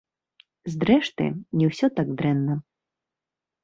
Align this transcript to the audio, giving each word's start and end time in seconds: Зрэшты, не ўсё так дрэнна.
Зрэшты, 0.77 1.29
не 1.61 1.71
ўсё 1.71 1.87
так 2.01 2.07
дрэнна. 2.19 2.61